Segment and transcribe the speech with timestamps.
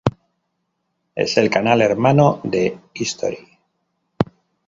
[1.13, 3.37] Es el canal hermano de History.